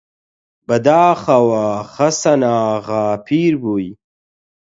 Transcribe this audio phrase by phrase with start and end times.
[0.67, 3.89] بەداخەوە خەسەناغا پیر بووی!